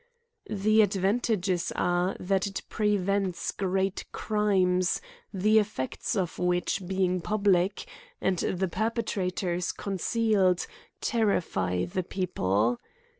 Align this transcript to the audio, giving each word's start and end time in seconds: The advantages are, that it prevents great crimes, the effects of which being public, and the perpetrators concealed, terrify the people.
The 0.49 0.81
advantages 0.81 1.71
are, 1.75 2.17
that 2.19 2.47
it 2.47 2.63
prevents 2.69 3.51
great 3.51 4.03
crimes, 4.11 4.99
the 5.31 5.59
effects 5.59 6.15
of 6.15 6.39
which 6.39 6.81
being 6.87 7.21
public, 7.21 7.85
and 8.19 8.39
the 8.39 8.67
perpetrators 8.67 9.71
concealed, 9.71 10.65
terrify 11.01 11.85
the 11.85 12.01
people. 12.01 12.79